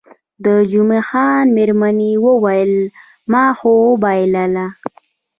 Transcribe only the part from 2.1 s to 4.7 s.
وویل، ما خو وبایلل.